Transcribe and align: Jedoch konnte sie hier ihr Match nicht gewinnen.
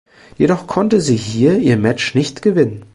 Jedoch 0.35 0.65
konnte 0.65 0.99
sie 0.99 1.15
hier 1.15 1.59
ihr 1.59 1.77
Match 1.77 2.15
nicht 2.15 2.41
gewinnen. 2.41 2.87